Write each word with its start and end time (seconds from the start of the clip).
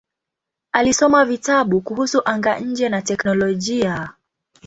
Alisoma 0.71 1.25
vitabu 1.25 1.81
kuhusu 1.81 2.21
anga-nje 2.25 2.89
na 2.89 3.01
teknolojia. 3.01 4.09